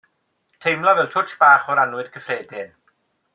Teimlo 0.65 0.93
fel 0.99 1.11
twtsh 1.17 1.35
bach 1.43 1.69
o'r 1.75 1.83
annwyd 1.83 2.11
cyffredin. 2.17 2.75